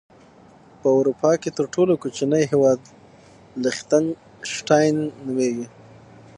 [0.79, 2.79] په اروپا کې تر ټولو کوچنی هیواد
[3.63, 4.05] لختن
[4.51, 5.67] شټاين نوميږي.